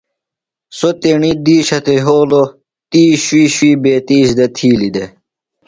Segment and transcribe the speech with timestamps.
[0.77, 2.47] سوۡ تیݨی دِیشہ تھےۡ یھولوۡ۔
[2.91, 5.09] تی شُوئ شُوی بیتیۡ اِزدہ تِھیلیۡ دےۡ۔